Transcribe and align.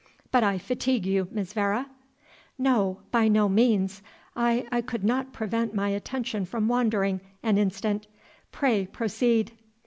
But 0.31 0.43
I 0.43 0.57
fatigue 0.57 1.05
you, 1.05 1.27
Miss 1.29 1.53
Vere?" 1.53 1.85
"No, 2.57 3.01
by 3.11 3.27
no 3.27 3.47
means; 3.47 4.01
I 4.35 4.65
I 4.71 4.81
could 4.81 5.03
not 5.03 5.31
prevent 5.31 5.75
my 5.75 5.89
attention 5.89 6.43
from 6.45 6.67
wandering 6.67 7.21
an 7.43 7.59
instant; 7.59 8.07
pray 8.51 8.87
proceed." 8.87 9.51